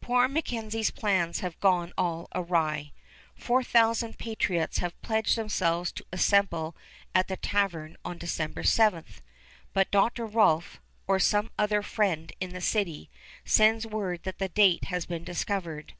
[0.00, 2.92] Poor MacKenzie's plans have gone all awry.
[3.34, 6.74] Four thousand patriots had pledged themselves to assemble
[7.14, 9.04] at the tavern on December 7,
[9.74, 10.24] but Dr.
[10.24, 13.10] Rolph, or some other friend in the city,
[13.44, 15.92] sends word that the date has been discovered.